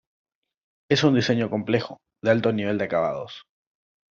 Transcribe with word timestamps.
Es 0.89 1.03
un 1.03 1.13
diseño 1.13 1.51
complejo, 1.51 1.99
de 2.23 2.31
alto 2.31 2.51
nivel 2.51 2.79
de 2.79 2.85
acabados". 2.85 3.43